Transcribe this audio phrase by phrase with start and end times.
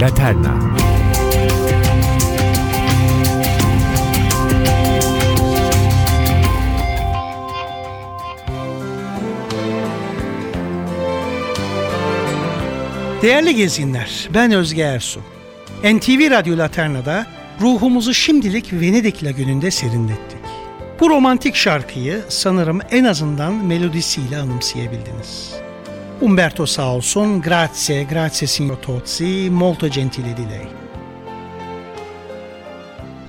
[0.00, 0.56] Laterna
[13.22, 15.20] Değerli gezinler, ben Özge Ersu.
[15.84, 17.26] NTV Radyo Laterna'da
[17.60, 20.25] ruhumuzu şimdilik Venedik Lagünü'nde serinlettik.
[21.00, 25.52] Bu romantik şarkıyı sanırım en azından melodisiyle anımsayabildiniz.
[26.20, 30.66] Umberto sağ olsun, grazie, grazie signor Tozzi, molto gentile di lei.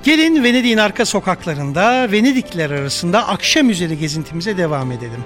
[0.04, 5.26] Gelin Venedik'in arka sokaklarında Venedikliler arasında akşam üzeri gezintimize devam edelim.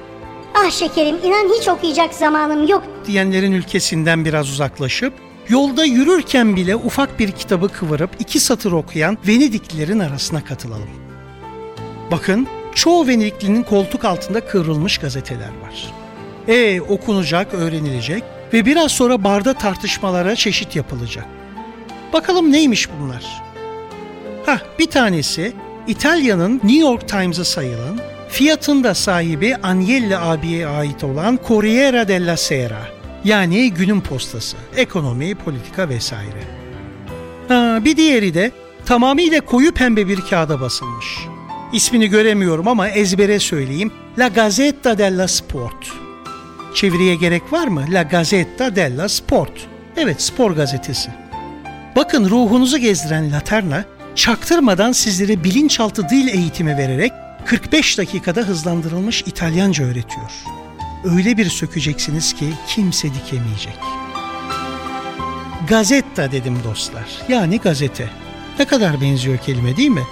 [0.55, 2.84] Ah şekerim inan hiç okuyacak zamanım yok.
[3.08, 5.13] Diyenlerin ülkesinden biraz uzaklaşıp
[5.49, 11.11] yolda yürürken bile ufak bir kitabı kıvırıp iki satır okuyan Venediklilerin arasına katılalım.
[12.12, 15.94] Bakın çoğu Venediklinin koltuk altında kıvrılmış gazeteler var.
[16.48, 21.26] E okunacak, öğrenilecek ve biraz sonra barda tartışmalara çeşit yapılacak.
[22.13, 23.26] Bakalım neymiş bunlar?
[24.46, 25.54] Hah bir tanesi
[25.88, 32.82] İtalya'nın New York Times'a sayılan, fiyatın da sahibi Agnelli abiye ait olan Corriere della Sera
[33.24, 36.44] yani günün postası, ekonomi, politika vesaire.
[37.48, 38.52] Ha, bir diğeri de
[38.85, 41.05] tamamıyla koyu pembe bir kağıda basılmış.
[41.74, 43.91] İsmini göremiyorum ama ezbere söyleyeyim.
[44.18, 45.91] La Gazzetta della Sport.
[46.76, 47.86] Çeviriye gerek var mı?
[47.90, 49.52] La Gazzetta della Sport.
[49.98, 51.12] Evet, spor gazetesi.
[51.96, 57.12] Bakın ruhunuzu gezdiren Laterna, çaktırmadan sizlere bilinçaltı dil eğitimi vererek
[57.46, 60.32] 45 dakikada hızlandırılmış İtalyanca öğretiyor.
[61.04, 63.78] Öyle bir sökeceksiniz ki kimse dikemeyecek.
[65.69, 67.09] Gazetta dedim dostlar.
[67.30, 68.09] Yani gazete.
[68.59, 70.03] Ne kadar benziyor kelime değil mi?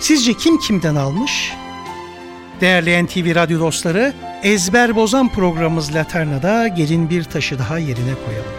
[0.00, 1.52] Sizce kim kimden almış?
[2.60, 8.52] Değerli NTV Radyo dostları, ezber bozan programımız Laterna'da gelin bir taşı daha yerine koyalım.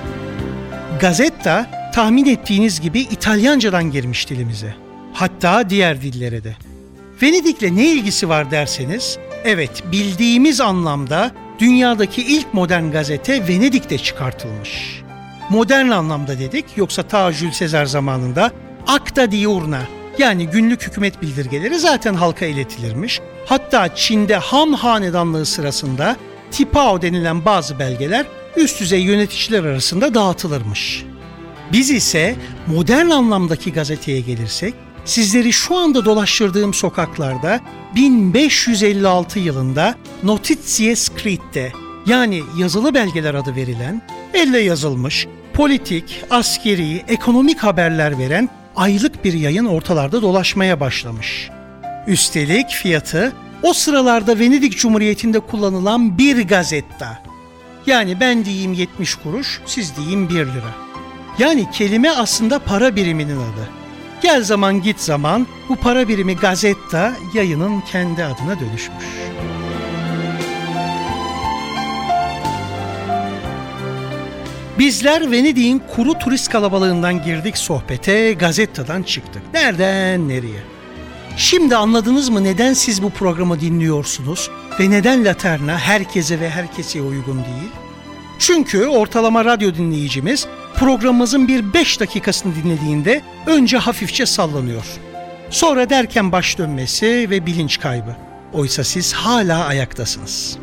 [0.99, 4.75] Gazetta tahmin ettiğiniz gibi İtalyancadan girmiş dilimize.
[5.13, 6.55] Hatta diğer dillere de.
[7.21, 15.01] Venedik'le ne ilgisi var derseniz, evet bildiğimiz anlamda dünyadaki ilk modern gazete Venedik'te çıkartılmış.
[15.49, 18.51] Modern anlamda dedik yoksa ta Jules Caesar zamanında
[18.87, 19.81] Acta Diurna
[20.19, 23.19] yani günlük hükümet bildirgeleri zaten halka iletilirmiş.
[23.45, 26.15] Hatta Çin'de Han Hanedanlığı sırasında
[26.51, 31.05] Tipao denilen bazı belgeler üst düzey yöneticiler arasında dağıtılırmış.
[31.71, 32.35] Biz ise
[32.67, 34.73] modern anlamdaki gazeteye gelirsek
[35.05, 37.59] sizleri şu anda dolaştırdığım sokaklarda
[37.95, 41.71] 1556 yılında Notizie Scritte
[42.05, 44.01] yani yazılı belgeler adı verilen,
[44.33, 51.49] elle yazılmış, politik, askeri, ekonomik haberler veren aylık bir yayın ortalarda dolaşmaya başlamış.
[52.07, 53.33] Üstelik fiyatı
[53.63, 57.23] o sıralarda Venedik Cumhuriyeti'nde kullanılan bir gazetta.
[57.85, 60.75] Yani ben diyeyim 70 kuruş, siz diyeyim 1 lira.
[61.39, 63.69] Yani kelime aslında para biriminin adı.
[64.21, 69.05] Gel zaman git zaman bu para birimi gazetta yayının kendi adına dönüşmüş.
[74.79, 79.41] Bizler Venedik'in kuru turist kalabalığından girdik sohbete, gazettadan çıktık.
[79.53, 80.63] Nereden nereye?
[81.37, 84.49] Şimdi anladınız mı neden siz bu programı dinliyorsunuz
[84.79, 87.71] ve neden Laterna herkese ve herkese uygun değil?
[88.39, 94.85] Çünkü ortalama radyo dinleyicimiz programımızın bir 5 dakikasını dinlediğinde önce hafifçe sallanıyor.
[95.49, 98.15] Sonra derken baş dönmesi ve bilinç kaybı.
[98.53, 100.57] Oysa siz hala ayaktasınız.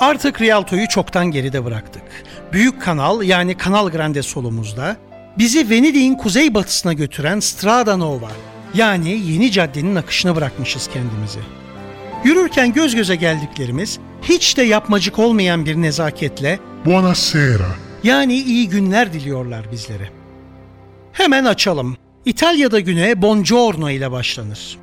[0.00, 2.02] Artık Rialto'yu çoktan geride bıraktık.
[2.52, 4.96] Büyük kanal yani Kanal Grande solumuzda
[5.38, 8.30] bizi Venedik'in kuzeybatısına götüren Strada Nova
[8.74, 11.38] yani yeni caddenin akışına bırakmışız kendimizi.
[12.24, 17.68] Yürürken göz göze geldiklerimiz hiç de yapmacık olmayan bir nezaketle Buonasera.
[18.04, 20.10] yani iyi günler diliyorlar bizlere.
[21.12, 21.96] Hemen açalım.
[22.24, 24.78] İtalya'da güne buongiorno ile başlanır.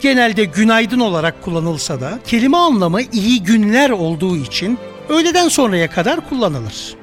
[0.00, 4.78] Genelde günaydın olarak kullanılsa da kelime anlamı iyi günler olduğu için
[5.08, 6.94] öğleden sonraya kadar kullanılır.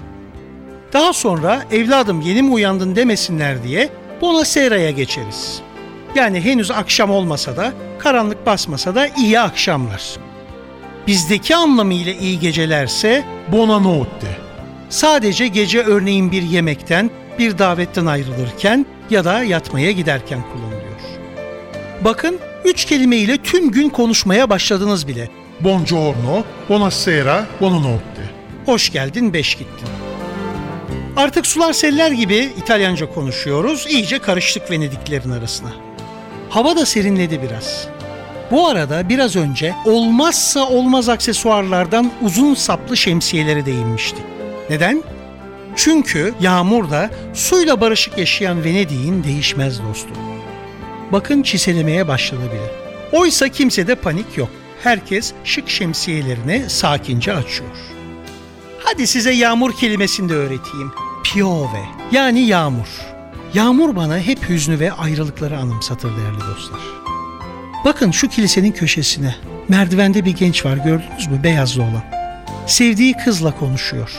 [0.93, 3.89] Daha sonra evladım yeni mi uyandın demesinler diye
[4.21, 5.61] Buonasera'ya geçeriz.
[6.15, 10.03] Yani henüz akşam olmasa da, karanlık basmasa da iyi akşamlar.
[11.07, 14.37] Bizdeki anlamıyla iyi gecelerse Buonanotte.
[14.89, 20.87] sadece gece örneğin bir yemekten, bir davetten ayrılırken ya da yatmaya giderken kullanılıyor.
[22.05, 25.29] Bakın üç kelimeyle tüm gün konuşmaya başladınız bile.
[25.59, 28.31] Buongiorno, buonasera, buonanotte.
[28.65, 30.06] Hoş geldin, beş gittin.
[31.17, 33.85] Artık sular seller gibi İtalyanca konuşuyoruz.
[33.89, 35.69] İyice karıştık Venediklerin arasına.
[36.49, 37.87] Hava da serinledi biraz.
[38.51, 44.23] Bu arada biraz önce olmazsa olmaz aksesuarlardan uzun saplı şemsiyelere değinmiştik.
[44.69, 45.03] Neden?
[45.75, 50.09] Çünkü yağmur da suyla barışık yaşayan Venedik'in değişmez dostu.
[51.11, 52.71] Bakın çiselemeye başladı bile.
[53.19, 54.49] Oysa kimsede panik yok.
[54.83, 57.69] Herkes şık şemsiyelerini sakince açıyor.
[58.83, 60.91] Hadi size yağmur kelimesini de öğreteyim.
[61.33, 62.87] Piove yani yağmur.
[63.53, 66.79] Yağmur bana hep hüznü ve ayrılıkları anımsatır değerli dostlar.
[67.85, 69.35] Bakın şu kilisenin köşesine.
[69.67, 72.03] Merdivende bir genç var gördünüz mü beyazlı olan.
[72.67, 74.11] Sevdiği kızla konuşuyor.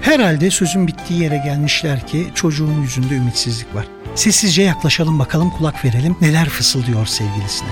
[0.00, 3.86] Herhalde sözün bittiği yere gelmişler ki çocuğun yüzünde ümitsizlik var.
[4.14, 7.70] Sessizce yaklaşalım bakalım kulak verelim neler fısıldıyor sevgilisine.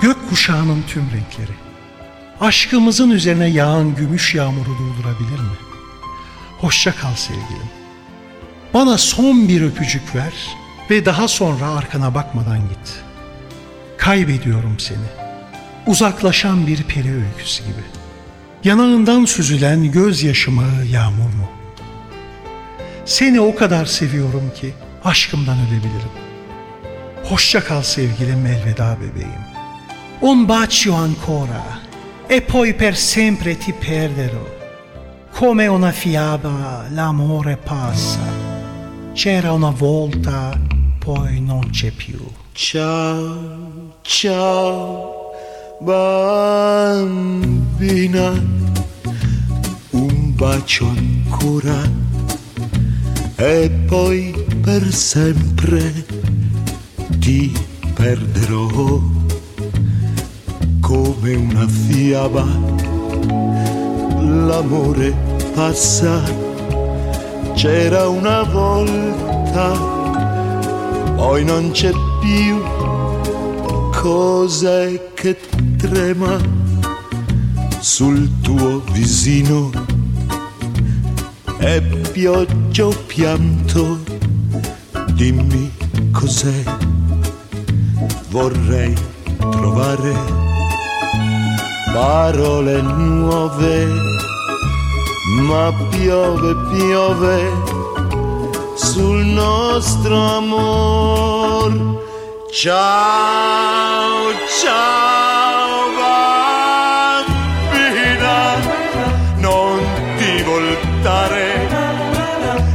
[0.00, 1.56] Gök kuşağının tüm renkleri.
[2.40, 5.71] Aşkımızın üzerine yağan gümüş yağmuru durdurabilir mi?
[6.62, 7.70] Hoşça kal sevgilim.
[8.74, 10.32] Bana son bir öpücük ver
[10.90, 13.02] ve daha sonra arkana bakmadan git.
[13.96, 15.08] Kaybediyorum seni.
[15.86, 17.82] Uzaklaşan bir peri öyküsü gibi.
[18.64, 21.50] Yanağından süzülen gözyaşı mı, yağmur mu?
[23.04, 24.74] Seni o kadar seviyorum ki
[25.04, 26.12] aşkımdan ölebilirim.
[27.24, 29.42] Hoşça kal sevgilim, elveda bebeğim.
[30.20, 31.64] Un bacio ancora
[32.30, 34.61] e poi per sempre ti perderò.
[35.34, 38.20] Come una fiaba l'amore passa.
[39.12, 40.58] C'era una volta,
[40.98, 42.18] poi non c'è più.
[42.52, 45.32] Ciao, ciao,
[45.80, 47.10] bambina,
[49.90, 51.80] un bacio ancora
[53.36, 56.04] e poi per sempre
[57.18, 57.52] ti
[57.94, 59.00] perderò
[60.80, 63.01] come una fiaba.
[64.32, 65.14] L'amore
[65.54, 66.22] passa,
[67.54, 69.72] c'era una volta,
[71.16, 72.62] poi non c'è più.
[73.92, 75.38] Cos'è che
[75.76, 76.38] trema
[77.78, 79.70] sul tuo visino?
[81.58, 83.98] È pioggia o pianto?
[85.12, 85.70] Dimmi
[86.10, 86.62] cos'è.
[88.30, 88.94] Vorrei
[89.50, 90.40] trovare
[91.92, 93.86] parole nuove,
[95.40, 97.52] ma piove, piove
[98.74, 102.00] sul nostro amor.
[102.50, 105.02] Ciao, ciao
[107.72, 108.56] bambina,
[109.36, 109.78] non
[110.16, 111.68] ti voltare,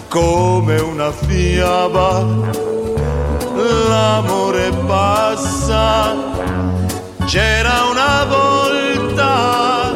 [0.08, 2.25] come una fiaba,
[3.67, 6.15] l'amore passa,
[7.25, 9.93] c'era una volta,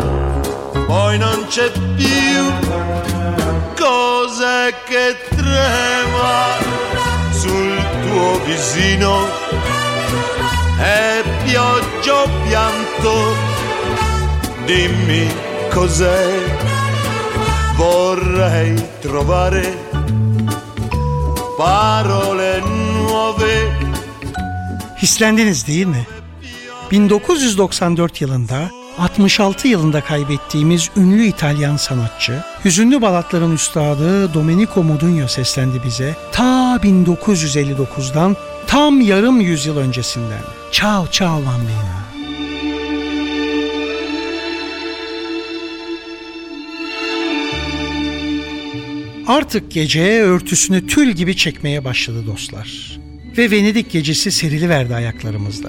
[0.87, 2.53] poi non c'è più,
[3.77, 6.59] cos'è che trema
[7.31, 9.27] sul tuo visino,
[10.79, 13.35] è pioggia o pianto,
[14.65, 15.33] dimmi
[15.71, 16.43] cos'è,
[17.77, 19.89] vorrei trovare
[21.57, 22.80] parole nuove.
[25.03, 26.07] Hislendiniz değil mi?
[26.91, 36.17] 1994 yılında 66 yılında kaybettiğimiz ünlü İtalyan sanatçı, hüzünlü balatların üstadı Domenico Modugno seslendi bize
[36.33, 38.37] ta 1959'dan
[38.67, 40.43] tam yarım yüzyıl öncesinden.
[40.73, 42.01] Ciao ciao bambina.
[49.27, 53.00] Artık gece örtüsünü tül gibi çekmeye başladı dostlar.
[53.39, 55.69] Ve Venedik gecesi seriliverdi ayaklarımızda.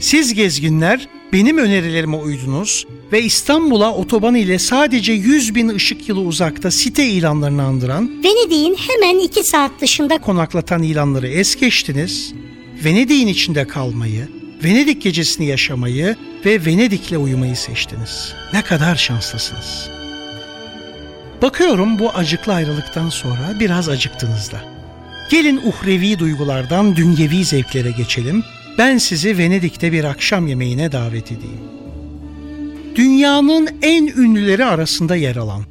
[0.00, 6.70] Siz gezginler benim önerilerime uydunuz ve İstanbul'a otoban ile sadece 100 bin ışık yılı uzakta
[6.70, 12.32] site ilanlarını andıran, Venedik'in hemen iki saat dışında konaklatan ilanları es geçtiniz,
[12.84, 14.28] Venedik'in içinde kalmayı,
[14.64, 18.34] Venedik gecesini yaşamayı ve Venedik'le uyumayı seçtiniz.
[18.52, 19.90] Ne kadar şanslısınız.
[21.42, 24.73] Bakıyorum bu acıklı ayrılıktan sonra biraz acıktınız da.
[25.30, 28.44] Gelin uhrevi duygulardan dünyevi zevklere geçelim.
[28.78, 31.60] Ben sizi Venedik'te bir akşam yemeğine davet edeyim.
[32.94, 35.62] Dünyanın en ünlüleri arasında yer alan,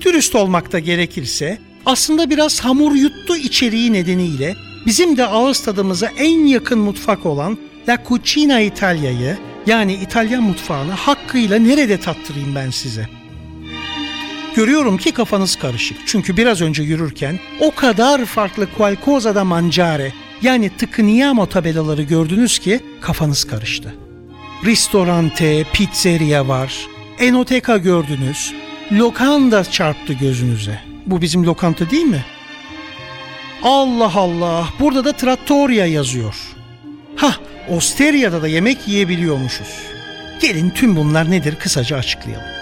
[0.00, 4.54] dürüst olmakta gerekirse aslında biraz hamur yuttu içeriği nedeniyle
[4.86, 7.58] bizim de ağız tadımıza en yakın mutfak olan
[7.88, 13.23] La Cucina Italia'yı yani İtalyan mutfağını hakkıyla nerede tattırayım ben size?''
[14.54, 15.96] Görüyorum ki kafanız karışık.
[16.06, 22.80] Çünkü biraz önce yürürken o kadar farklı qualcosa da mangiare yani tıkıniyamo tabelaları gördünüz ki
[23.00, 23.94] kafanız karıştı.
[24.64, 26.86] Ristorante, pizzeria var,
[27.18, 28.54] enoteka gördünüz,
[28.92, 30.80] lokanda çarptı gözünüze.
[31.06, 32.24] Bu bizim lokanta değil mi?
[33.62, 36.34] Allah Allah burada da trattoria yazıyor.
[37.16, 39.68] Hah Osteria'da da yemek yiyebiliyormuşuz.
[40.40, 42.53] Gelin tüm bunlar nedir kısaca açıklayalım.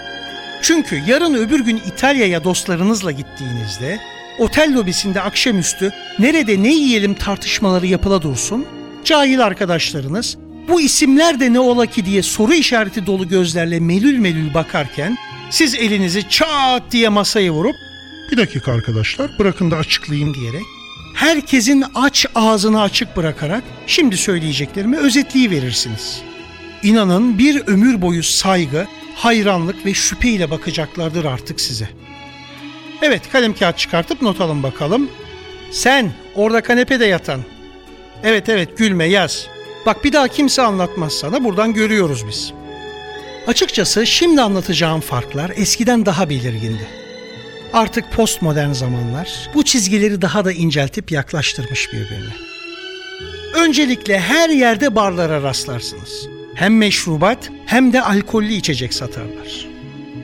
[0.63, 3.99] Çünkü yarın öbür gün İtalya'ya dostlarınızla gittiğinizde
[4.39, 8.65] otel lobisinde akşamüstü nerede ne yiyelim tartışmaları yapıla dursun.
[9.03, 10.37] Cahil arkadaşlarınız
[10.69, 15.17] bu isimler de ne ola ki diye soru işareti dolu gözlerle melül melül bakarken
[15.49, 17.75] siz elinizi çat diye masaya vurup
[18.31, 20.63] Bir dakika arkadaşlar bırakın da açıklayayım diyerek
[21.15, 26.21] herkesin aç ağzını açık bırakarak şimdi söyleyeceklerimi özetliği verirsiniz.
[26.83, 31.89] İnanın bir ömür boyu saygı, hayranlık ve şüpheyle bakacaklardır artık size.
[33.01, 35.09] Evet kalem kağıt çıkartıp not alın bakalım.
[35.71, 37.41] Sen orada kanepede yatan.
[38.23, 39.47] Evet evet gülme yaz.
[39.85, 42.53] Bak bir daha kimse anlatmaz sana buradan görüyoruz biz.
[43.47, 46.87] Açıkçası şimdi anlatacağım farklar eskiden daha belirgindi.
[47.73, 52.33] Artık postmodern zamanlar bu çizgileri daha da inceltip yaklaştırmış birbirine.
[53.53, 56.32] Öncelikle her yerde barlara rastlarsınız.
[56.55, 59.67] Hem meşrubat hem de alkollü içecek satarlar.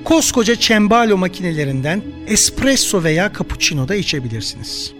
[0.03, 4.93] Koskoca cembalo makinelerinden espresso veya cappuccino da içebilirsiniz.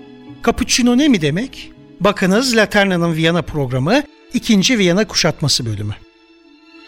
[0.46, 1.72] Cappuccino ne mi demek?
[2.00, 4.78] Bakınız Laterna'nın Viyana programı 2.
[4.78, 5.96] Viyana kuşatması bölümü.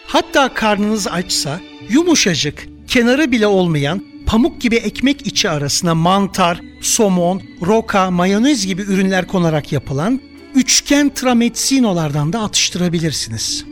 [0.06, 8.10] Hatta karnınız açsa yumuşacık, kenarı bile olmayan pamuk gibi ekmek içi arasına mantar, somon, roka,
[8.10, 10.20] mayonez gibi ürünler konarak yapılan
[10.54, 13.71] üçgen tramezzinolardan da atıştırabilirsiniz.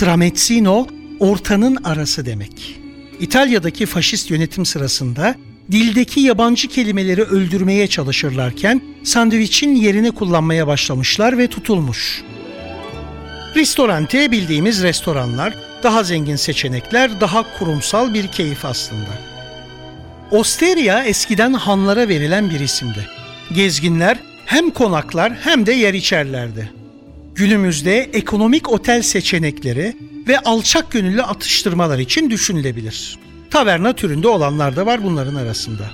[0.00, 0.86] Tramezzino
[1.18, 2.80] ortanın arası demek.
[3.20, 5.34] İtalya'daki faşist yönetim sırasında
[5.72, 12.22] dildeki yabancı kelimeleri öldürmeye çalışırlarken sandviçin yerine kullanmaya başlamışlar ve tutulmuş.
[13.56, 19.18] Ristorante bildiğimiz restoranlar, daha zengin seçenekler, daha kurumsal bir keyif aslında.
[20.30, 23.06] Osteria eskiden hanlara verilen bir isimdi.
[23.52, 26.79] Gezginler hem konaklar hem de yer içerlerdi.
[27.40, 29.96] Günümüzde ekonomik otel seçenekleri
[30.28, 33.18] ve alçak gönüllü atıştırmalar için düşünülebilir.
[33.50, 35.90] Taverna türünde olanlar da var bunların arasında.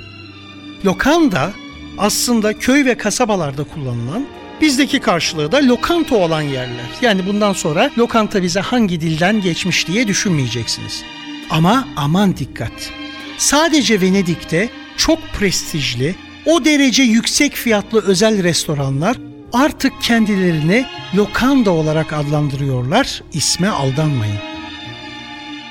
[0.85, 1.53] Lokanda
[1.99, 4.27] aslında köy ve kasabalarda kullanılan
[4.61, 6.91] Bizdeki karşılığı da lokanta olan yerler.
[7.03, 11.03] Yani bundan sonra lokanta bize hangi dilden geçmiş diye düşünmeyeceksiniz.
[11.51, 12.91] Ama aman dikkat.
[13.39, 16.15] Sadece Venedik'te çok prestijli,
[16.47, 19.17] o derece yüksek fiyatlı özel restoranlar
[19.57, 23.23] artık kendilerini lokanda olarak adlandırıyorlar.
[23.33, 24.39] İsme aldanmayın.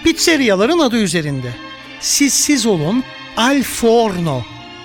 [0.04, 1.50] Pizzeriyaların adı üzerinde.
[2.00, 3.04] Siz siz olun
[3.38, 4.42] al forno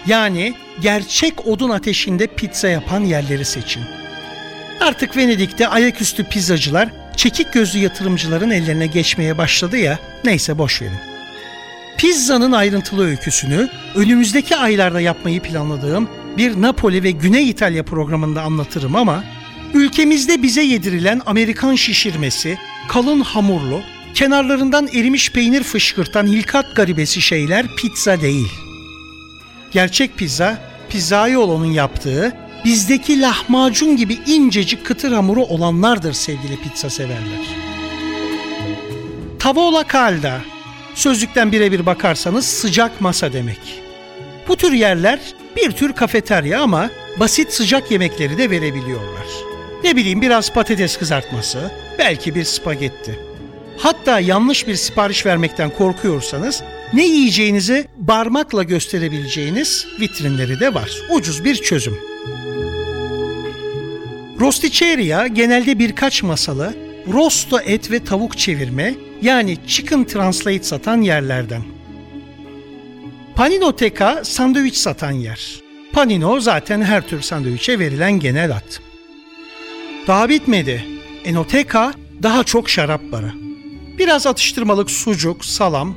[0.06, 3.82] yani gerçek odun ateşinde pizza yapan yerleri seçin.
[4.80, 10.98] Artık Venedik'te ayaküstü pizzacılar çekik gözlü yatırımcıların ellerine geçmeye başladı ya neyse boş verin.
[11.96, 16.08] Pizzanın ayrıntılı öyküsünü önümüzdeki aylarda yapmayı planladığım
[16.40, 19.24] bir Napoli ve Güney İtalya programında anlatırım ama
[19.74, 23.80] ülkemizde bize yedirilen Amerikan şişirmesi, kalın hamurlu,
[24.14, 28.48] kenarlarından erimiş peynir fışkırtan hilkat garibesi şeyler pizza değil.
[29.72, 37.46] Gerçek pizza, Pizzaiolo'nun yaptığı bizdeki lahmacun gibi incecik kıtır hamuru olanlardır sevgili pizza severler.
[39.38, 40.40] Tavola calda,
[40.94, 43.60] sözlükten birebir bakarsanız sıcak masa demek.
[44.48, 45.20] Bu tür yerler
[45.56, 46.90] bir tür kafeterya ama
[47.20, 49.26] basit sıcak yemekleri de verebiliyorlar.
[49.84, 53.18] Ne bileyim biraz patates kızartması, belki bir spagetti.
[53.78, 60.90] Hatta yanlış bir sipariş vermekten korkuyorsanız ne yiyeceğinizi parmakla gösterebileceğiniz vitrinleri de var.
[61.10, 61.98] Ucuz bir çözüm.
[64.40, 66.74] Rosticeria genelde birkaç masalı
[67.12, 71.62] rosto et ve tavuk çevirme yani chicken translate satan yerlerden.
[73.36, 75.60] Paninoteka sandviç satan yer.
[75.92, 78.72] Panino zaten her tür sandviçe verilen genel ad.
[80.06, 80.84] Daha bitmedi.
[81.24, 83.32] Enoteka daha çok şarap barı.
[83.98, 85.94] Biraz atıştırmalık sucuk, salam,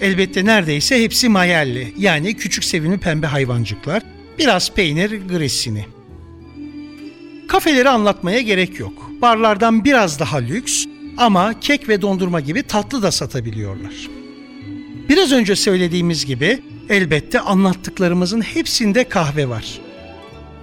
[0.00, 4.02] elbette neredeyse hepsi mayelli yani küçük sevimli pembe hayvancıklar,
[4.38, 5.86] biraz peynir, grissini.
[7.48, 9.10] Kafeleri anlatmaya gerek yok.
[9.22, 10.84] Barlardan biraz daha lüks
[11.16, 14.08] ama kek ve dondurma gibi tatlı da satabiliyorlar.
[15.08, 19.80] Biraz önce söylediğimiz gibi elbette anlattıklarımızın hepsinde kahve var.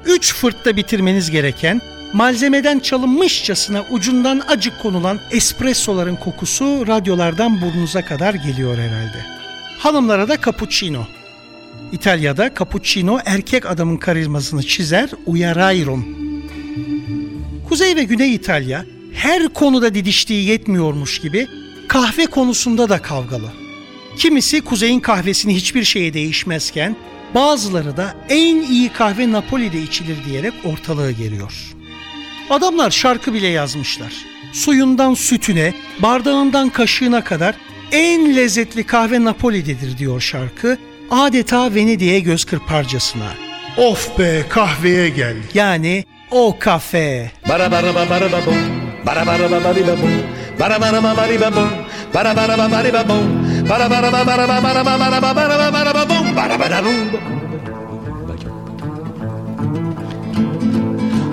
[0.05, 1.81] Üç fırtta bitirmeniz gereken
[2.13, 9.25] malzemeden çalınmışçasına ucundan acık konulan espressoların kokusu radyolardan burnunuza kadar geliyor herhalde.
[9.77, 11.05] Hanımlara da cappuccino.
[11.91, 16.05] İtalya'da cappuccino erkek adamın karizmasını çizer, uyarayron.
[17.69, 21.47] Kuzey ve Güney İtalya her konuda didiştiği yetmiyormuş gibi
[21.87, 23.62] kahve konusunda da kavgalı.
[24.17, 26.95] Kimisi kuzeyin kahvesini hiçbir şeye değişmezken
[27.35, 31.53] bazıları da en iyi kahve Napoli'de içilir diyerek ortalığı geriyor.
[32.49, 34.13] Adamlar şarkı bile yazmışlar.
[34.53, 37.55] Suyundan sütüne, bardağından kaşığına kadar
[37.91, 40.77] en lezzetli kahve Napoli'dedir diyor şarkı.
[41.11, 43.27] Adeta Venedik'e göz kırparcasına.
[43.77, 45.35] Of be kahveye gel.
[45.53, 47.31] Yani o kafe.
[47.49, 48.55] Bara bara bara bara bum.
[49.05, 50.11] Bara bara bara bara bum.
[50.59, 51.69] Bara bara bara bara bum.
[52.13, 53.42] Bara bara bara bara bum.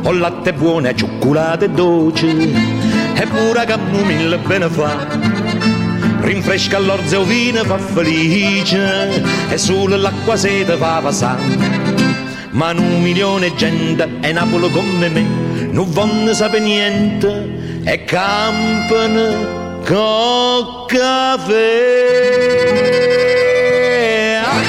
[0.03, 3.77] Ho latte buono e cioccolata dolce, e pure che
[4.47, 5.39] bene fa
[6.21, 11.43] rinfresca l'orzo e il vino fa felice e solo l'acqua sete fa passare.
[12.51, 15.25] Ma un milione di gente è Napoli come me,
[15.71, 19.60] non vogliono sapere niente e campano
[19.91, 21.51] concavei.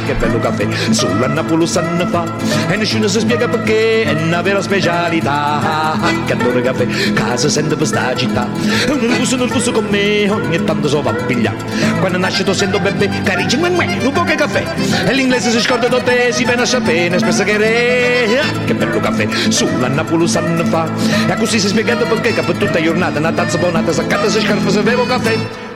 [0.06, 2.26] che bello caffè, solo a Napoli sanno fa,
[2.70, 7.88] e nessuno si spiega perché, è una vera specialità, che adoro caffè, casa sente per
[7.88, 8.48] sta città,
[8.86, 11.58] è un nervoso nervoso con me, ogni tanto so va a pigliare,
[12.00, 14.64] quando nasce to sento bebè, carici me me, un po' che caffè,
[15.06, 19.28] e l'inglese si scorda da te, si pena sapere, spesso che re, che bello caffè,
[19.50, 20.88] solo a Napoli sanno fa,
[21.28, 24.70] e così si spiega perché, che per tutta giornata, una tazza buonata, saccata si scarpa,
[24.70, 25.70] se bevo caffè,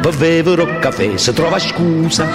[0.00, 2.26] per bevere caffè se trova scusa,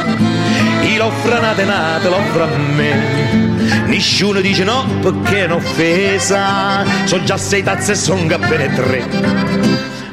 [0.82, 3.44] e l'offra natenata l'offra a me.
[3.88, 9.04] Nessuno dice no perché è un'offesa, so già sei tazze e son gabbene tre.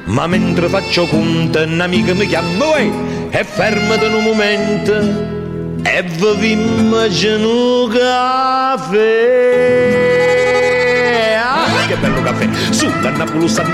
[0.04, 3.11] Ma mentre faccio conta, un amico mi chiama, uè!
[3.32, 4.92] E fermati un momento
[5.82, 6.02] e
[6.38, 7.88] vi immagino.
[8.02, 8.76] Ah,
[11.92, 13.64] che bello caffè, su da Napoli fa.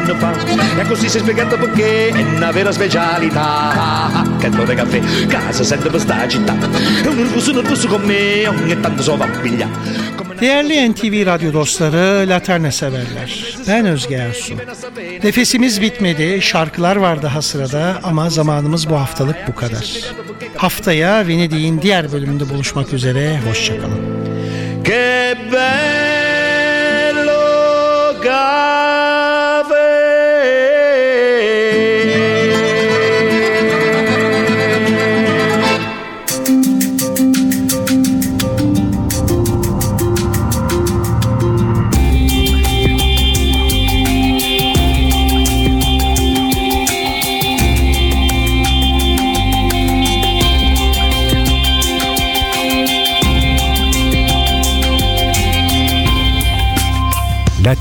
[0.77, 4.25] E così si è spiegato perché è una vera specialità.
[4.39, 6.57] Che dove caffè, casa sente per sta città.
[7.03, 10.17] E un nervoso nervoso con me, ogni tanto so va a pigliare.
[10.41, 13.57] Değerli NTV Radyo dostları, Laterna severler.
[13.69, 14.55] Ben Özge Ersu.
[15.25, 19.85] Nefesimiz bitmedi, şarkılar var daha sırada ama zamanımız bu haftalık bu kadar.
[20.57, 24.19] Haftaya Venedik'in diğer bölümünde buluşmak üzere, hoşçakalın.
[24.85, 26.18] Che bello
[28.21, 29.08] caffè.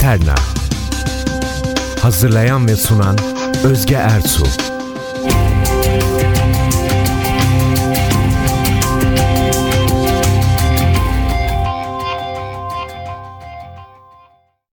[0.07, 0.35] Laterna
[2.01, 3.17] Hazırlayan ve sunan
[3.63, 4.76] Özge Ertuğ